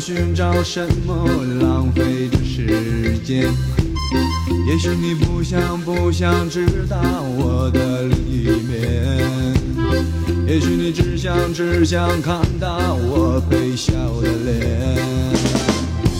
[0.00, 1.28] 寻找，什么，
[1.60, 3.52] 浪费的时间。
[4.66, 6.96] 也许你不想，不想知道
[7.36, 8.74] 我的另一面。
[10.46, 13.92] 也许你只想，只想看到我微笑
[14.22, 14.96] 的脸。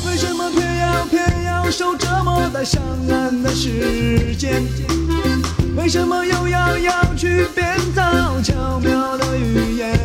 [0.07, 4.63] 为什么偏要偏要受折磨在相爱的时间？
[5.77, 8.03] 为什么又要要去编造
[8.43, 9.99] 巧妙的语言？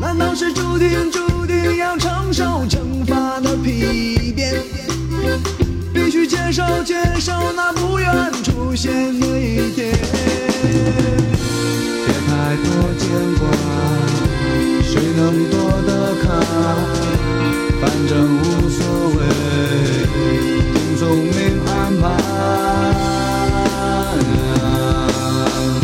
[0.00, 1.27] 难道是注定注
[2.38, 4.62] 受惩罚的皮鞭？
[5.92, 8.08] 必须接受接受那不愿
[8.44, 9.90] 出现的一天。
[12.06, 12.66] 别太多
[12.96, 13.42] 牵挂，
[14.84, 16.26] 谁能躲得开？
[17.80, 19.18] 反正无所谓，
[20.72, 22.04] 听聪明安排。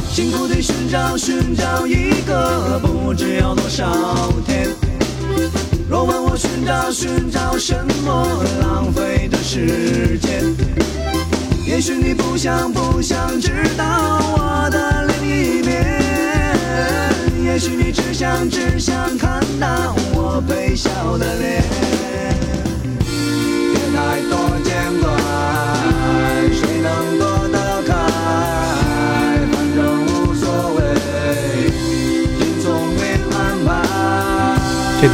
[0.09, 4.64] 辛苦地寻找，寻找一个不知要多少天。
[6.55, 7.75] 寻找，寻找什
[8.05, 10.55] 么，浪费的时间。
[11.67, 13.85] 也许你不想，不想知道
[14.37, 15.85] 我的另一面。
[17.45, 21.65] 也许你只想，只想看到我微笑的脸。
[23.01, 24.54] 别太多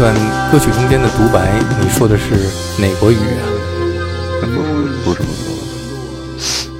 [0.01, 0.15] 段
[0.51, 2.35] 歌曲中间的独白，你说的是
[2.81, 3.45] 哪国语啊？
[4.41, 4.47] 不
[5.05, 6.71] 不是不是，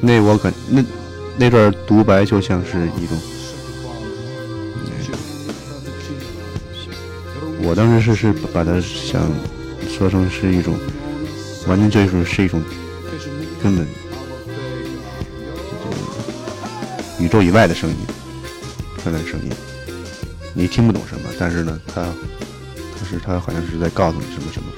[0.00, 0.80] 那我感那
[1.36, 3.18] 那段独白就像是一种，
[7.64, 9.20] 我当时是是把它想
[9.90, 10.78] 说成是一种，
[11.66, 12.62] 完全就是是一种
[13.60, 13.84] 根本
[17.18, 17.96] 宇宙以外的声音，
[19.02, 19.50] 传来的声音，
[20.58, 24.68] 你听不懂什么，但是呢，他，他是他好像是在告诉你什么什么。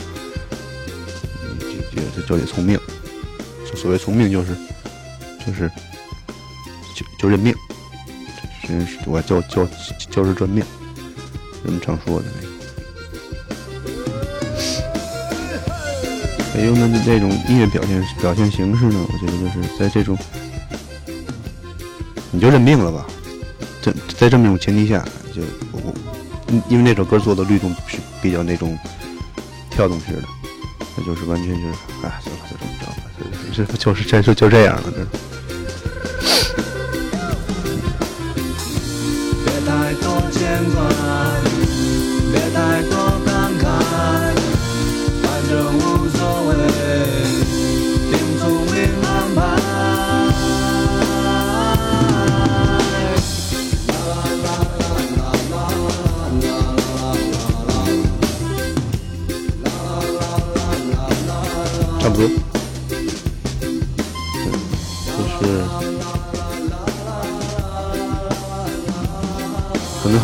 [1.58, 1.58] 你
[1.96, 2.78] 就就就得聪明，
[3.66, 4.54] 就所谓聪明就是
[5.46, 5.70] 就是
[6.94, 7.54] 就就认命，
[8.62, 9.66] 真是我就就
[10.10, 10.62] 就是认命，
[11.64, 12.50] 人们常说的那个。
[16.52, 20.14] 北用的那种音乐表现表现形式呢，我觉得就是在这种，
[22.30, 23.06] 你就认命了吧。
[23.80, 25.02] 这在这么种前提下，
[25.40, 25.94] 对我
[26.48, 28.78] 因因为那首歌做的律动是比较那种
[29.70, 30.22] 跳动式的。
[30.96, 31.68] 那就是完全就是，
[32.02, 32.96] 哎，算了，就这么着吧，
[33.52, 35.29] 就是就是这就就这样了，这。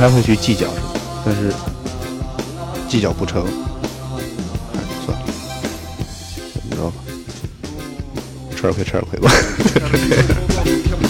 [0.08, 0.82] 还会去计较什么，
[1.24, 1.52] 但是
[2.88, 5.26] 计较不成，哎，算了，
[6.54, 6.92] 怎么着吧，
[8.54, 9.28] 吃点亏吃点亏吧。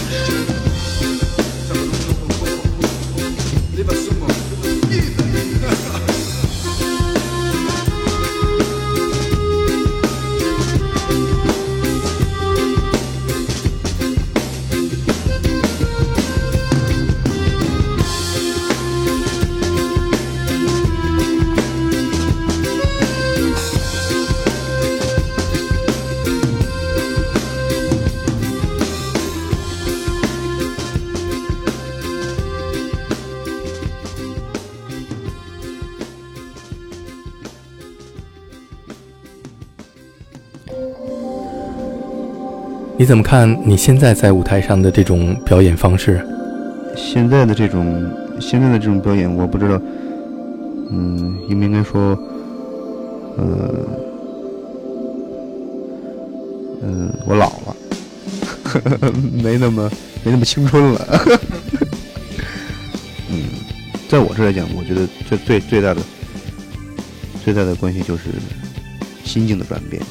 [42.99, 46.19] 你怎么看你现在在舞台上的这种表演方式？
[46.95, 48.03] 现在的这种
[48.39, 49.79] 现在的这种表演，我不知道，
[50.89, 52.17] 嗯，应不应该说，
[53.37, 53.85] 嗯
[56.81, 57.75] 嗯，我老了，
[59.43, 59.87] 没那么
[60.23, 61.07] 没那么青春了。
[63.29, 63.43] 嗯，
[64.09, 66.01] 在我这来讲，我觉得最最最大的
[67.45, 68.23] 最大的关系就是
[69.23, 70.01] 心境的转变。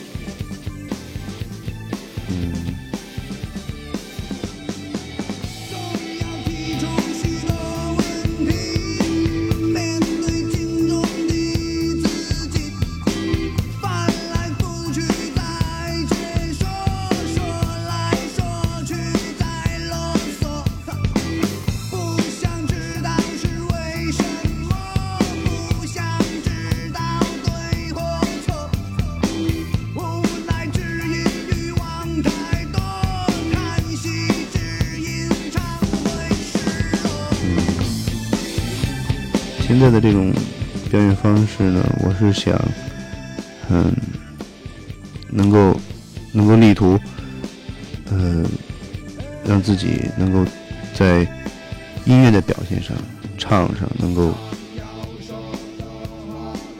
[39.86, 40.32] 现在的这种
[40.90, 42.60] 表演方式呢，我是想，
[43.70, 43.94] 嗯，
[45.30, 45.80] 能够
[46.32, 46.98] 能够力图，
[48.10, 48.44] 呃，
[49.46, 50.44] 让自己能够
[50.92, 51.20] 在
[52.04, 52.96] 音乐的表现上、
[53.38, 54.34] 唱上能够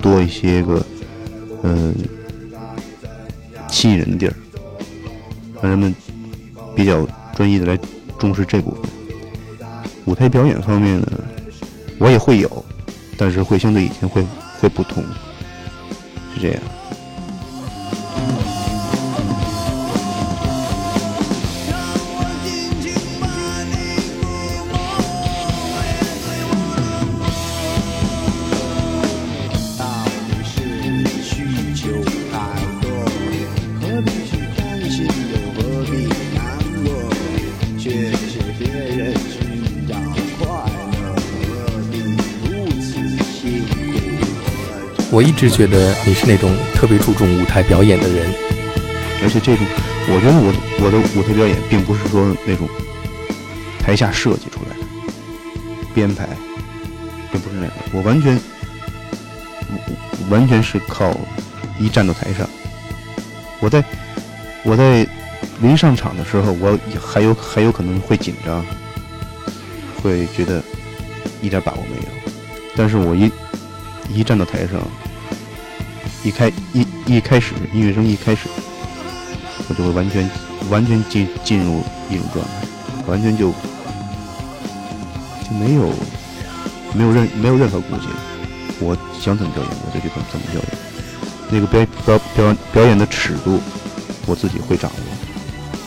[0.03, 0.85] 多一些个，
[1.62, 1.94] 呃，
[3.69, 4.35] 吸引人的地儿，
[5.62, 5.94] 让人们
[6.75, 7.06] 比较
[7.37, 7.79] 专业的来
[8.19, 8.81] 重视这部分。
[10.06, 11.06] 舞台表演方面呢，
[12.00, 12.64] 我也会有，
[13.16, 14.24] 但是彗星的以前会
[14.60, 15.02] 会不同，
[16.34, 16.62] 是这样。
[45.16, 48.30] 我一直觉得你是那种特别注重舞台表演的人。
[49.22, 49.66] 而且这种，
[50.08, 50.52] 我觉得我
[50.84, 52.68] 我的舞台表演并不是说那种
[53.80, 54.82] 台下设计出来的
[55.94, 56.28] 编排，
[57.32, 58.38] 并不是那个，我完全
[60.28, 61.19] 完全是靠
[61.80, 62.46] 一站到台上，
[63.60, 63.82] 我在
[64.64, 65.08] 我在
[65.62, 68.62] 临上场的时候，我还有还有可能会紧张，
[70.02, 70.62] 会觉得
[71.40, 72.30] 一点把握没有，
[72.76, 73.32] 但是我一
[74.12, 74.78] 一站到台上，
[76.26, 78.49] 一开一一开始音乐声一开始。
[79.69, 80.28] 我就会完全
[80.70, 82.67] 完全进进入一种状态，
[83.06, 83.50] 完全就
[85.44, 85.93] 就没有
[86.93, 88.06] 没有任没有任何顾忌，
[88.81, 90.78] 我想怎么表演我就去怎么怎么表演，
[91.50, 93.61] 那个表表表表演的尺度
[94.26, 94.99] 我自己会掌握。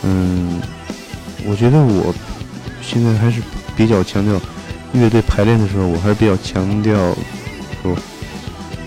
[0.04, 0.62] 嗯，
[1.46, 2.14] 我觉得我
[2.82, 3.42] 现在还是
[3.78, 4.40] 比较强调
[4.94, 6.96] 乐队排练的时候，我还是比较强调
[7.82, 7.96] 说，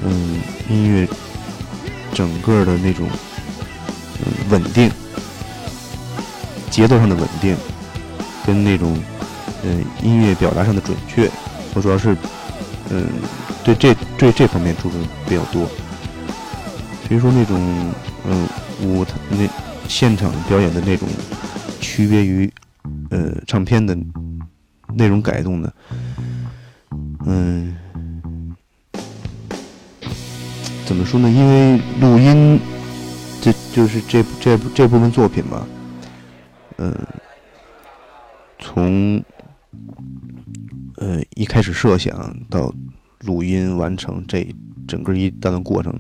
[0.05, 1.09] 嗯，音乐
[2.13, 3.09] 整个的那种。
[4.25, 4.89] 嗯，稳定，
[6.71, 7.57] 节奏上的稳定，
[8.47, 8.97] 跟那种
[9.65, 11.29] 嗯音乐表达上的准确，
[11.75, 12.17] 我主要是
[12.91, 13.09] 嗯
[13.65, 15.69] 对这对这方面注重比较多。
[17.09, 17.93] 所以说那种
[18.25, 18.47] 嗯
[18.85, 19.39] 舞台那
[19.89, 21.09] 现场表演的那种
[21.81, 22.49] 区别于
[23.11, 23.99] 呃唱片的
[24.95, 25.73] 内容改动呢，
[27.27, 27.77] 嗯，
[30.93, 31.31] 怎么说呢？
[31.31, 32.61] 因为录音。
[33.41, 35.67] 这就是这这这部分作品吧，
[36.77, 36.97] 嗯，
[38.61, 39.21] 从
[40.95, 42.73] 呃一开始设想到
[43.25, 44.47] 录音完成这
[44.87, 45.93] 整个一大段过程，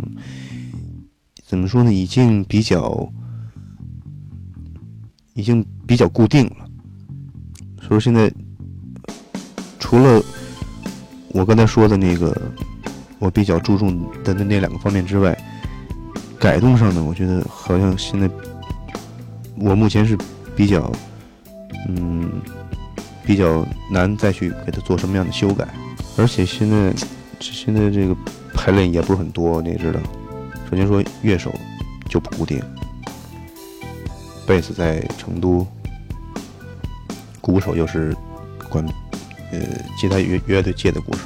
[1.45, 1.93] 怎么说呢？
[1.93, 3.13] 已经比较
[5.35, 6.69] 已经比较固定了。
[7.81, 8.33] 所以现在
[9.81, 10.23] 除了
[11.31, 12.41] 我刚才说的那个
[13.23, 15.39] 我比较注重的那那两个方面之外。
[16.41, 18.29] 改动上呢，我觉得好像现在
[19.55, 20.19] 我目前是
[20.57, 20.91] 比较，
[21.89, 22.29] 嗯，
[23.25, 25.65] 比较难再去给它做什么样的修改，
[26.17, 26.93] 而且现在
[27.39, 28.17] 现在这个
[28.55, 30.01] 排练也不是很多，你也知道。
[30.69, 31.55] 首先说乐手
[32.09, 32.61] 就不固定，
[34.45, 35.65] 贝斯在成都，
[37.41, 38.17] 鼓手又是
[38.69, 38.85] 管
[39.53, 39.61] 呃
[39.97, 41.21] 吉他乐乐队借的鼓手。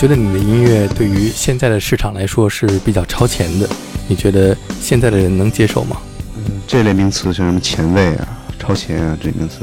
[0.00, 3.68] 觉得你的音乐对于现在的市场来说是比较超前的，
[4.08, 6.00] 你觉得现在的人能接受吗？
[6.36, 8.28] 嗯，这类名词像什么前卫啊、
[8.58, 9.60] 超前啊，这名词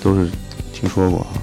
[0.00, 0.30] 都是
[0.72, 1.42] 听说过哈。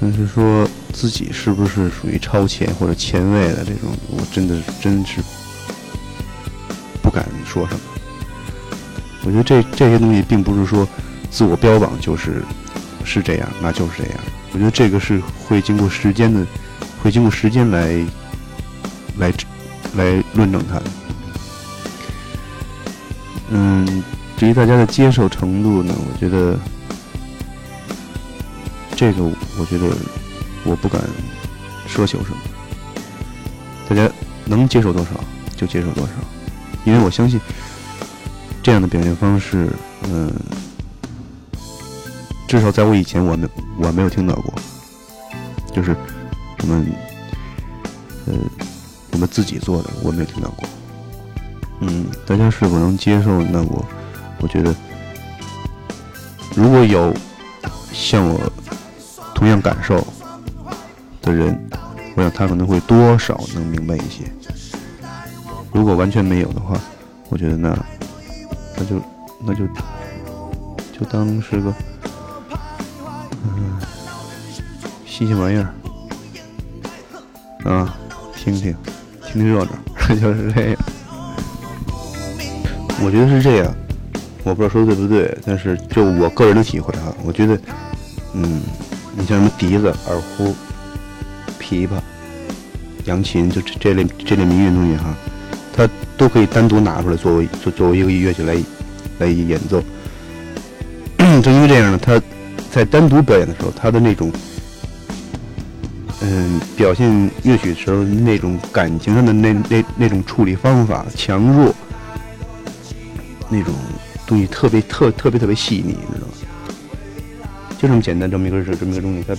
[0.00, 5.20] 但是说自己是不是属于超前或者前卫的这种，我真的真是
[7.02, 7.80] 不敢说什么。
[9.22, 10.88] 我觉得这这些东西并不是说
[11.30, 12.42] 自我标榜就是
[13.04, 14.18] 是这样，那就是这样。
[14.54, 16.46] 我觉得这个是会经过时间的，
[17.02, 18.06] 会经过时间来
[19.18, 19.32] 来
[19.96, 20.84] 来论证它的。
[23.50, 24.02] 嗯，
[24.36, 26.56] 至于大家的接受程度呢，我觉得
[28.94, 29.24] 这个，
[29.58, 29.86] 我觉得
[30.62, 31.02] 我不敢
[31.88, 32.36] 奢求什么。
[33.88, 34.08] 大家
[34.44, 35.10] 能接受多少
[35.56, 36.12] 就接受多少，
[36.84, 37.40] 因为我相信
[38.62, 39.68] 这样的表现方式，
[40.04, 40.32] 嗯，
[42.46, 43.48] 至少在我以前我没
[43.78, 44.54] 我没有听到过，
[45.72, 45.96] 就是
[46.62, 46.86] 我们
[48.26, 48.34] 呃
[49.12, 50.68] 我们自己做的，我没有听到过。
[51.80, 53.42] 嗯，大家是否能接受？
[53.42, 53.84] 那我
[54.40, 54.74] 我觉得，
[56.54, 57.12] 如果有
[57.92, 58.40] 像我
[59.34, 60.06] 同样感受
[61.20, 61.68] 的人，
[62.14, 64.24] 我想他可能会多少能明白一些。
[65.72, 66.78] 如果完全没有的话，
[67.28, 67.76] 我觉得那
[68.76, 69.02] 那就
[69.44, 69.66] 那就
[70.92, 71.74] 就当是个
[73.44, 73.78] 嗯
[75.06, 75.68] 新鲜玩意儿
[77.70, 77.96] 啊，
[78.36, 78.74] 听听
[79.24, 79.70] 听听热闹，
[80.20, 80.76] 就是这样。
[83.02, 83.74] 我觉得是这样，
[84.44, 87.58] 我不知道说的对不对，但是就我个人的体会哈，我觉得，
[88.34, 88.62] 嗯，
[89.16, 90.54] 你像什么笛子、二胡、
[91.60, 91.90] 琵琶、
[93.04, 95.14] 扬琴，就这这类这类民乐东西哈，
[95.72, 98.56] 它都可以单独拿出来作为作作为一个乐器来
[99.18, 99.82] 来演奏。
[101.42, 102.20] 正因为这样呢，它
[102.74, 104.32] 在单独表演的时候，他的那种，
[106.22, 111.72] 嗯，表现乐曲时候那种感情上的那那那种处理方法强弱。
[113.48, 113.72] 那种
[114.26, 116.32] 东西特别特特别特别细腻，你知道吗？
[117.78, 119.36] 就这么简单，这么一个这么一个东西，它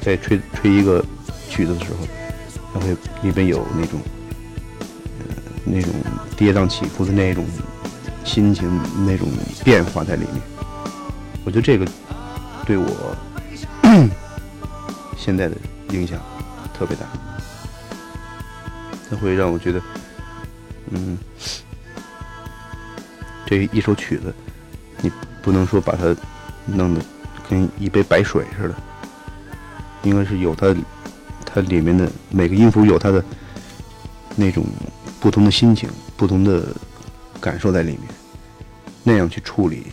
[0.00, 1.04] 在吹吹一个
[1.48, 2.08] 曲子的时候，
[2.74, 2.88] 它会
[3.22, 4.00] 里边有那种
[5.20, 5.92] 呃那种
[6.36, 7.44] 跌宕起伏的那种
[8.24, 8.68] 心情，
[9.06, 9.28] 那种
[9.62, 10.57] 变化在里面。
[11.48, 11.88] 我觉得这个
[12.66, 13.16] 对我
[15.16, 15.56] 现在的
[15.92, 16.20] 影响
[16.74, 17.06] 特别大，
[19.08, 19.80] 它会让我觉得，
[20.90, 21.16] 嗯。
[23.46, 24.34] 这一首曲子，
[25.00, 26.14] 你不能说把它
[26.66, 27.00] 弄得
[27.48, 28.74] 跟一杯白水似的，
[30.02, 30.76] 应该是有它，
[31.46, 33.24] 它里面的每个音符有它的
[34.36, 34.66] 那种
[35.18, 36.62] 不同的心情、不同的
[37.40, 38.02] 感受在里面，
[39.02, 39.86] 那样去处理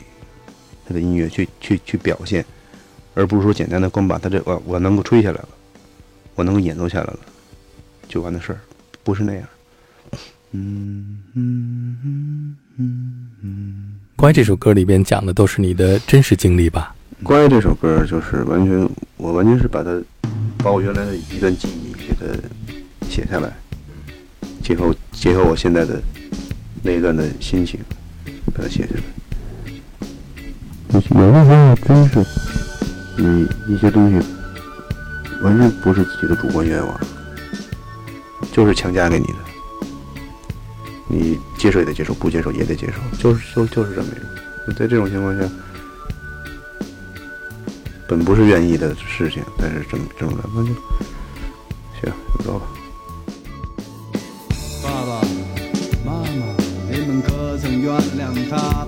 [0.88, 2.46] 它的音乐，去去去表现，
[3.14, 5.50] 而不是说简单的光把他这我我能够吹下来了，
[6.36, 7.20] 我能够演奏下来了，
[8.08, 8.60] 就完的事儿，
[9.04, 9.44] 不是那样。
[10.52, 13.96] 嗯嗯嗯嗯嗯。
[14.16, 16.96] 关于这首歌里边讲的都是你的真实经历吧？
[17.24, 20.02] 关于这首歌，就是完全我完全是把它
[20.60, 22.26] 把我原来的一段记忆给它
[23.10, 23.52] 写下来，
[24.62, 26.02] 结合结合我现在的
[26.84, 27.80] 那一段的心情，
[28.54, 29.02] 把它写下来。
[30.96, 32.26] 有的时候真是
[33.18, 34.26] 你一些东西
[35.42, 37.00] 完全不是自己的主观愿望，
[38.52, 39.36] 就是强加给你的。
[41.08, 44.76] 你接受也得接受，不接受也得接受，就是就就是这么一种。
[44.76, 45.48] 在这种情况下，
[48.08, 50.68] 本不是愿意的事情，但是这么这么来，那就
[52.02, 52.66] 行，就走吧。
[54.84, 55.22] 爸爸
[56.06, 56.56] 妈妈，
[56.90, 58.88] 你们可曾原谅他？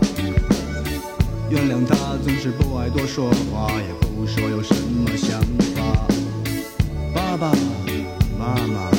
[1.50, 5.40] 原谅他总是不爱多说话，也不说有什么想
[5.76, 6.06] 法。
[7.14, 7.52] 爸爸
[8.38, 8.92] 妈妈，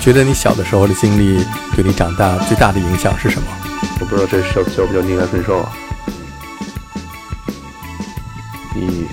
[0.00, 1.44] 觉得你小的时候的经历
[1.76, 3.46] 对你长大最大的影响是什么？
[4.00, 5.70] 我不知道这叫叫不叫逆来顺受啊？
[8.74, 9.06] 你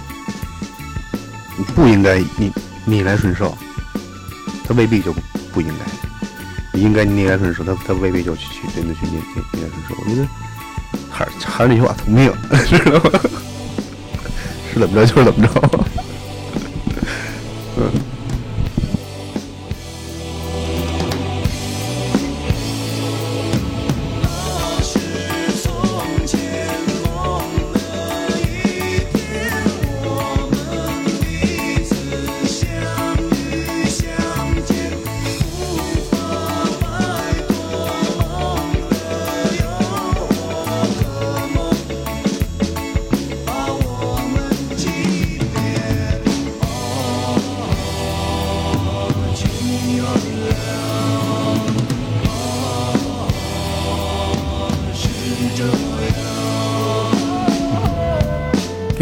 [1.57, 2.51] 你不应该逆
[2.85, 3.55] 逆来顺受，
[4.65, 5.13] 他未必就
[5.53, 5.73] 不应该。
[6.71, 9.95] 你应该逆来顺受，他他未必就去去真的去逆逆逆来顺受。
[9.99, 10.25] 我觉得
[11.11, 12.31] 还是还是那句话，从命，
[12.65, 13.19] 知道吗？
[14.73, 15.85] 是怎么着就是怎么着。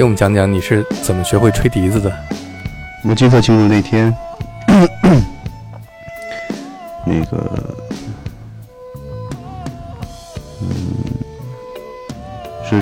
[0.05, 2.15] 我们讲讲你是怎么学会吹笛子的？
[3.03, 4.15] 我记得清楚那天，
[7.03, 7.75] 那个，
[10.61, 10.69] 嗯，
[12.69, 12.79] 是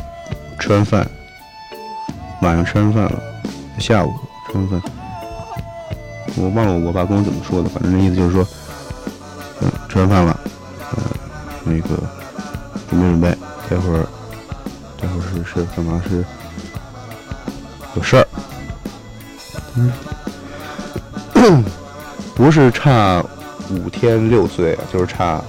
[0.60, 1.08] 吃完饭，
[2.42, 3.24] 晚上吃完饭了，
[3.80, 4.12] 下午
[4.52, 4.82] 吃完饭，
[6.36, 8.46] 我忘了我爸跟我怎么说的，反正那意思就是说，
[9.62, 10.38] 嗯，吃完饭了，
[10.98, 11.04] 嗯，
[11.64, 11.96] 那个
[12.90, 13.30] 准备准备，
[13.70, 14.06] 待会儿，
[15.02, 16.26] 待会儿是是干嘛是？
[17.96, 18.28] 有事儿，
[21.36, 21.64] 嗯，
[22.36, 23.24] 不是差
[23.70, 25.44] 五天六岁，就是差，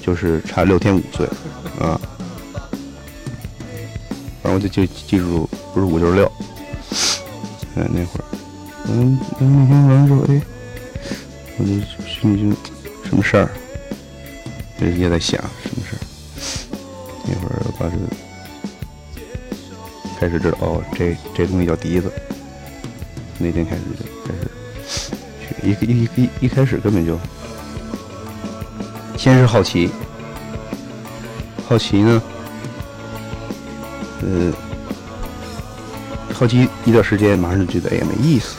[0.00, 1.26] 就是差六天五岁，
[1.80, 2.00] 啊，
[4.42, 6.32] 然后我就就记住，不是五就是六，
[7.76, 8.24] 哎，那会儿，
[8.88, 10.40] 嗯，那天完了之后，哎，
[11.58, 11.70] 我就
[12.06, 12.56] 心里就
[13.08, 13.50] 什么事儿，
[14.80, 16.00] 也在想什么事儿，
[17.26, 18.27] 那会儿把这个。
[20.18, 22.12] 开始知道哦，这这东西叫笛子。
[23.38, 24.50] 那天开始就开始
[25.62, 27.16] 一，一一一一开始根本就
[29.16, 29.88] 先是好奇，
[31.68, 32.20] 好奇呢，
[34.22, 34.52] 呃，
[36.34, 38.56] 好奇一段时间，马上就觉得也没意思。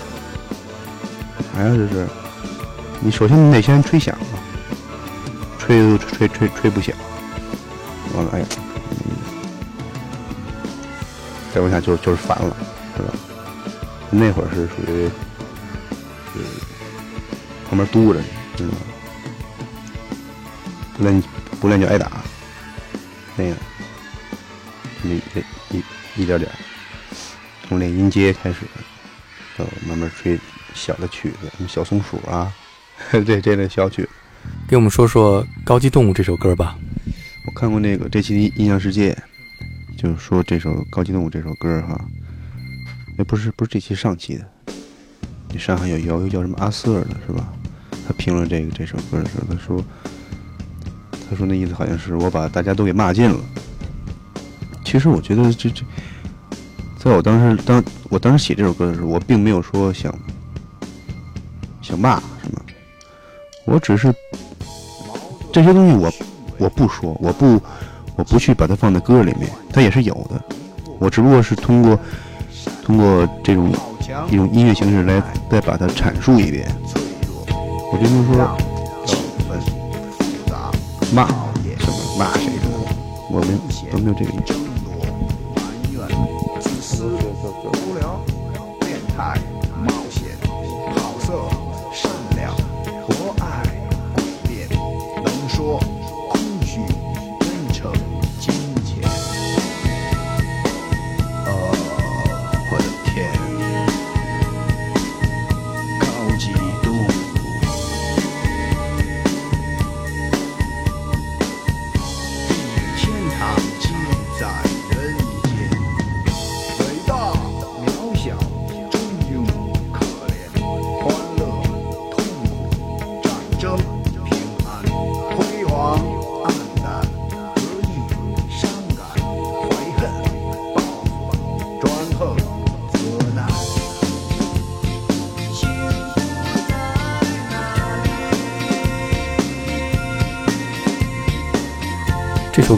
[1.53, 2.07] 啥呀这是？
[3.01, 4.39] 你首先你得先吹响啊，
[5.57, 6.95] 吹都吹吹吹不响，
[8.15, 8.45] 完了哎呀。
[11.59, 12.55] 再往下就就是烦了，
[12.95, 13.13] 是吧？
[14.09, 15.09] 那会儿是属于，
[16.31, 16.39] 是
[17.67, 18.21] 旁边嘟着，
[18.55, 18.77] 知道吗？
[20.95, 21.23] 不练
[21.59, 22.09] 不练就挨打，
[23.35, 23.55] 那个，
[25.03, 25.83] 一一一
[26.21, 26.49] 一点点，
[27.67, 28.59] 从练音阶开始，
[29.57, 30.39] 到慢慢吹
[30.73, 32.49] 小的曲子，什么小松鼠啊，
[33.11, 34.09] 这这类小曲子。
[34.65, 36.77] 给我们说说《高级动物》这首歌吧。
[37.45, 39.11] 我看过那个这期《印象世界》。
[40.01, 41.99] 就是说这首《高级动物》这首歌哈，
[43.17, 44.49] 哎，不是不是这期上期的，
[45.49, 47.51] 那上海有有一个叫什么阿瑟的是吧？
[48.07, 49.83] 他评论这个这首歌的时候，他说，
[51.29, 53.37] 他说那意思好像是我把大家都给骂尽了。
[54.85, 55.83] 其实我觉得这这，
[56.97, 60.17] 在我当时当我当时写这首歌的时候，我并没有说想
[61.81, 62.61] 想骂什么，
[63.65, 64.15] 我只是
[65.51, 66.09] 这些东西我
[66.57, 67.61] 我不说，我不。
[68.19, 70.43] 我不去把它放在歌里面，它也是有的。
[70.99, 71.97] 我只不过是通过
[72.83, 73.71] 通过这种
[74.29, 76.69] 一种音乐形式来再把它阐述一遍。
[77.93, 78.57] 我并不是说
[81.13, 81.25] 骂
[81.79, 82.67] 什么骂谁的，
[83.31, 83.57] 我们
[83.89, 84.58] 都没有这个意思。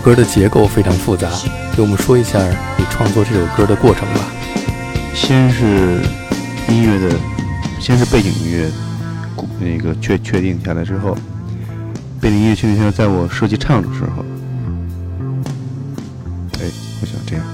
[0.02, 1.30] 歌的结构非常复杂，
[1.76, 2.40] 给我们说一下
[2.78, 4.20] 你创作这首歌的过程吧。
[5.14, 6.02] 先是
[6.68, 7.16] 音乐的，
[7.80, 8.70] 先是背景音乐，
[9.60, 11.16] 那个确确定下来之后，
[12.20, 14.26] 背景音乐确定下来在我设计唱的时候，
[16.60, 16.66] 哎，
[17.02, 17.46] 我想这样，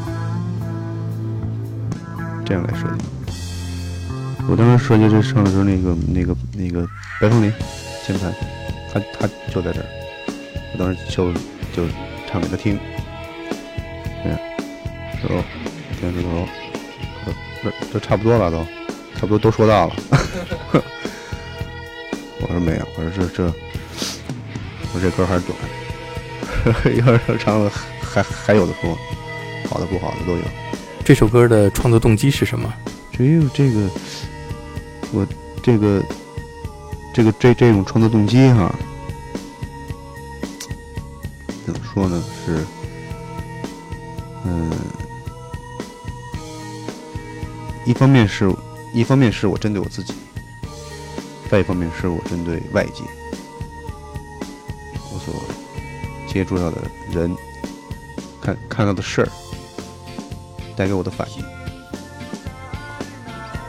[2.46, 3.04] 这样来设计。
[4.50, 6.88] 我当时设计这唱的时候，那个那个那个
[7.20, 7.52] 白凤林
[8.08, 8.34] 键盘，
[8.94, 9.86] 他他就在这儿，
[10.74, 11.34] 我当时就
[11.76, 11.84] 就
[12.28, 12.78] 唱给他听，
[14.24, 14.38] 这样，
[15.22, 15.28] 手，
[16.00, 16.48] 点指头，
[17.64, 18.58] 这这差不多了都，
[19.16, 19.96] 差不多都说到了。
[22.42, 23.46] 我说没有，我说这这，
[24.94, 25.58] 我说这歌还是短，
[26.98, 28.96] 要是长了还还有的说，
[29.70, 30.42] 好的不好的都有。
[31.04, 32.72] 这首歌的创作动机是什么？
[33.12, 33.90] 只有这个，
[35.12, 35.26] 我
[35.64, 36.04] 这个
[37.14, 38.72] 这个这这种创作动机哈，
[41.68, 42.24] 怎么说呢？
[42.46, 42.66] 是，
[44.46, 44.72] 嗯，
[47.86, 48.50] 一方面是，
[48.94, 50.14] 一方面是我针对我自己，
[51.52, 53.04] 再一方面是我针对外界，
[55.12, 55.36] 我所
[56.26, 56.78] 接触到的
[57.12, 57.36] 人，
[58.42, 59.28] 看看到的事儿，
[60.78, 61.44] 带给我的反应。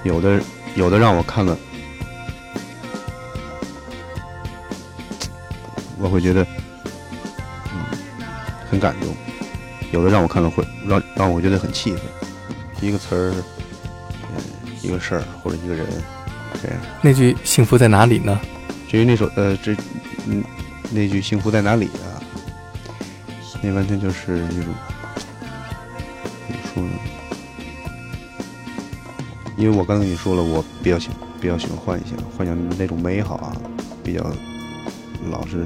[0.05, 0.41] 有的
[0.77, 1.59] 有的让我看了，
[5.99, 6.47] 我会觉得，
[8.79, 9.11] 很感动；
[9.91, 12.01] 有的让我看了会让让我觉得很气愤。
[12.81, 13.35] 一个词儿，
[14.31, 14.41] 嗯，
[14.83, 15.85] 一个事儿或者一个人，
[16.62, 16.79] 这样。
[17.03, 18.38] 那句“幸福在哪里呢
[18.88, 19.75] 至于那首呃，这
[20.29, 20.45] 嗯
[20.93, 22.23] 那句“幸福在哪里”啊，
[23.61, 24.73] 那完全就是那种
[26.47, 26.91] 怎么说呢？
[29.57, 31.09] 因为我刚才跟你说了，我比较喜
[31.41, 33.57] 比较喜欢幻想，幻想那种美好啊，
[34.05, 34.25] 比较
[35.29, 35.64] 老是，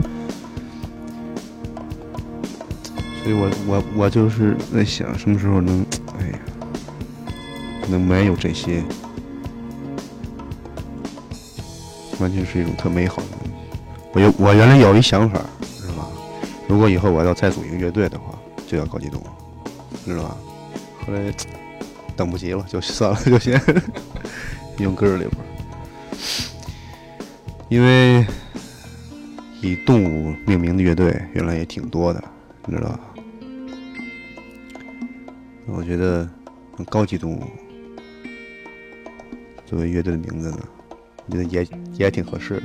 [3.22, 5.86] 所以我我我就是在想，什么时候能，
[6.18, 6.38] 哎呀，
[7.88, 8.82] 能没有这些，
[12.18, 13.52] 完全是一种特美好的东西。
[14.12, 15.40] 我有我原来有一想法，
[15.78, 16.08] 知道吧？
[16.66, 19.22] 如果以后我要再组一个乐队的话，就要搞激动，
[20.04, 20.36] 知道吧？
[21.06, 21.32] 后来
[22.16, 23.60] 等不及了，就算了，就先
[24.78, 25.30] 用歌里边，
[27.68, 28.26] 因为
[29.60, 32.22] 以动物命名的乐队原来也挺多的，
[32.66, 33.00] 你知道吧？
[35.74, 36.28] 我觉得
[36.88, 37.42] 高级动物
[39.66, 40.58] 作为乐队的名字呢，
[41.26, 42.62] 我觉得也也挺合适的，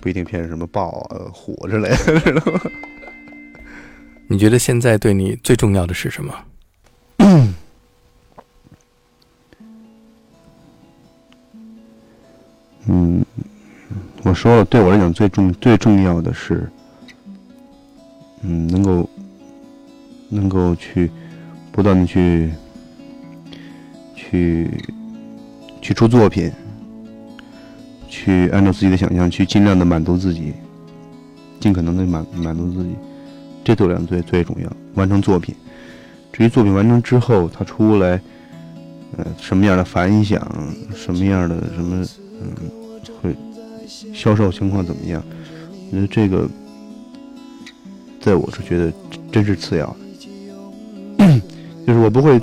[0.00, 2.60] 不一定偏什么豹啊、虎之类的， 知道吗？？”
[4.28, 6.34] 你觉得现在对你最重要的是什么？
[12.86, 13.24] 嗯，
[14.24, 16.68] 我说了，对我来讲最重最重要的是，
[18.42, 19.08] 嗯，能够
[20.28, 21.10] 能够去
[21.80, 22.50] 不断的去
[24.14, 24.68] 去
[25.80, 26.52] 去出作品，
[28.06, 30.52] 去按照自己的想象去尽量的满足自己，
[31.58, 32.90] 尽可能的满满足自己，
[33.64, 34.70] 这对我来讲最最重要。
[34.92, 35.54] 完成作品，
[36.30, 38.20] 至于作品完成之后它出来，
[39.16, 40.38] 呃，什么样的反响，
[40.94, 42.06] 什么样的什么，
[42.42, 42.52] 嗯。
[43.22, 43.34] 会
[44.12, 45.24] 销售情况怎么样？
[45.90, 46.46] 我觉得这个，
[48.20, 48.92] 在我是觉得
[49.32, 49.96] 真是次要的，
[51.90, 52.38] 就是我不会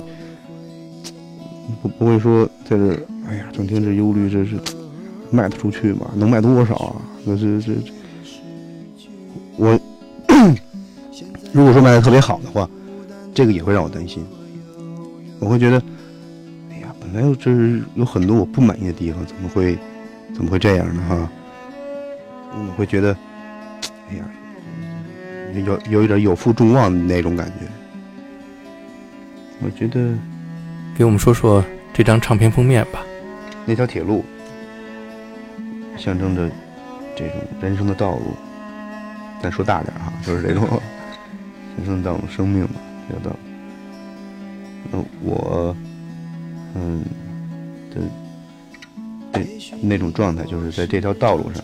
[1.80, 4.58] 不不会说在这儿，哎呀，整天这忧虑，这是
[5.30, 6.10] 卖得出去吗？
[6.14, 6.96] 能卖多少啊？
[7.24, 7.90] 那这这这，
[9.56, 9.80] 我
[11.50, 12.68] 如果说卖的特别好的话，
[13.32, 14.22] 这个也会让我担心，
[15.38, 15.82] 我会觉得，
[16.70, 19.78] 哎呀，本来这是有很多我不满意的地方，怎么会？
[20.34, 21.02] 怎么会这样呢？
[21.08, 21.30] 哈，
[22.52, 23.16] 我会觉得，
[24.10, 24.24] 哎呀，
[25.64, 27.66] 有有一点有负众望的那种感觉。
[29.60, 30.14] 我觉得
[30.96, 33.04] 给我们说说这张唱片封面吧。
[33.66, 34.24] 那条铁路
[35.96, 36.50] 象征着
[37.16, 38.34] 这种人生的道路。
[39.42, 40.66] 咱说大点哈，就是这种
[41.76, 43.38] 人生的道路、生命嘛，这条道路。
[44.90, 45.76] 那我，
[46.74, 47.04] 嗯，
[47.94, 48.00] 的。
[49.30, 49.46] 这
[49.80, 51.62] 那种状态，就是在这条道路上，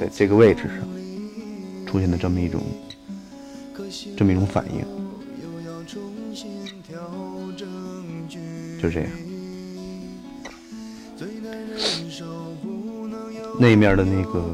[0.00, 0.78] 在这个位置上
[1.84, 2.62] 出现的这么一种，
[4.16, 4.80] 这么一种反应，
[8.84, 9.08] 就这样。
[13.58, 14.44] 那面的那个，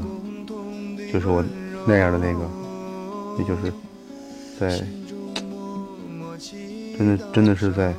[1.11, 1.43] 就是我
[1.85, 2.49] 那样的那个，
[3.37, 3.73] 也就是
[4.57, 4.81] 在，
[6.97, 7.93] 真的真的是在。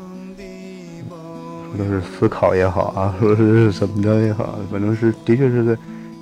[1.77, 5.77] 说是思考也好啊，说是怎么着也好，反正是的确是在，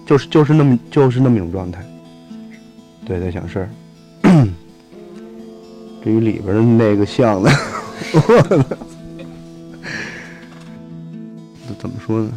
[0.07, 1.85] 就是就是那么就是那么一种状态。
[3.07, 3.71] 对，在想事儿。
[6.03, 7.51] 至于里边的那个像呢，
[11.81, 12.31] 怎么说呢？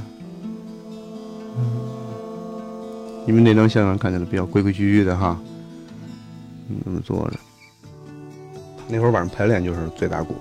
[3.28, 5.40] 因为那张相看起来比较规规矩矩的哈，
[6.70, 7.38] 嗯那么坐着。
[8.88, 10.36] 那会儿晚上排练就是最大鼓，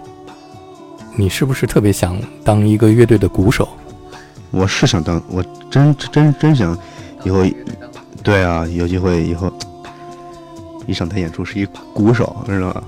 [1.17, 3.69] 你是不是特别想当一个乐队的鼓手？
[4.51, 6.77] 我是想当，我真真真想
[7.25, 7.45] 以后，
[8.23, 9.53] 对啊，有机会以后
[10.87, 12.85] 一上台演出是一鼓手，知道吧？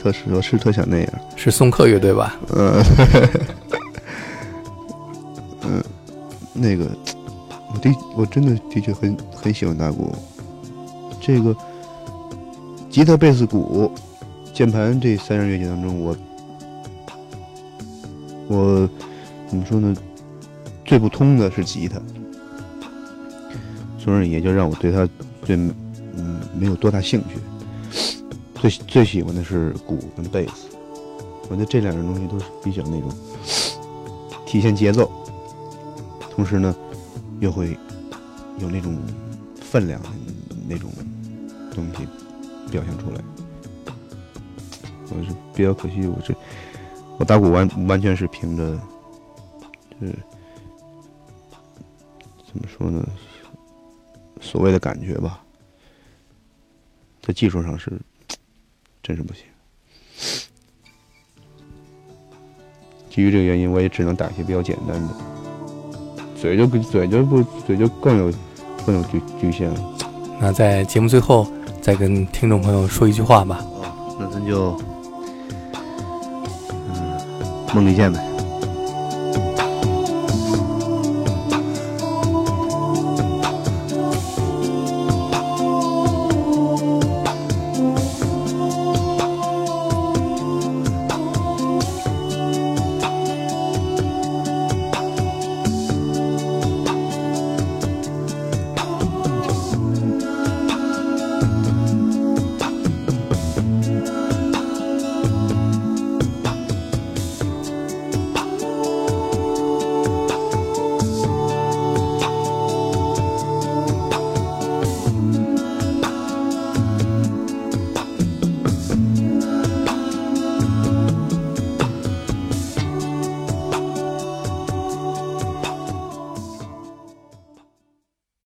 [0.00, 2.36] 特是我是特想那样，是送客乐队吧？
[2.50, 2.84] 呃，嗯，
[6.52, 6.90] 那个
[7.72, 10.14] 我的我真的的确很很喜欢打鼓，
[11.20, 11.56] 这个
[12.90, 13.90] 吉他、贝斯、鼓、
[14.52, 16.16] 键盘这三样乐器当中，我
[18.48, 18.88] 我
[19.48, 19.94] 怎么说呢？
[20.84, 21.98] 最不通的是吉他，
[23.98, 25.08] 所以也就让我对它
[25.42, 27.38] 最嗯没有多大兴趣。
[28.60, 30.68] 最最喜欢的是鼓跟贝斯，
[31.48, 33.10] 我觉得这两样东西都是比较那种
[34.44, 35.10] 体现节奏，
[36.42, 36.74] 同时呢
[37.38, 37.78] 又会
[38.58, 38.98] 有那种
[39.60, 40.02] 分量
[40.68, 40.90] 那种
[41.72, 42.04] 东西
[42.68, 43.22] 表现出来。
[45.08, 46.34] 我是比较可惜，我这
[47.16, 48.76] 我打鼓完完全是凭着，
[50.00, 50.12] 就是
[52.48, 53.08] 怎么说呢，
[54.40, 55.44] 所谓的感觉吧，
[57.20, 57.92] 在技术上是
[59.00, 59.44] 真是不行。
[63.08, 65.14] 基于这个原因，我也只能打一些比较简单的，
[66.42, 68.32] 嘴就嘴就不嘴就更有
[68.84, 69.80] 更有局局限了。
[70.40, 71.46] 那在节目最后
[71.80, 73.64] 再跟听众朋友说一句话吧。
[73.76, 74.76] 哦，那咱就
[76.88, 77.20] 嗯
[77.72, 78.31] 梦里见呗。